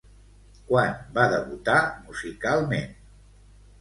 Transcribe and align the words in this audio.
Quan 0.69 0.95
va 1.19 1.27
debutar 1.35 1.77
musicalment? 2.09 2.97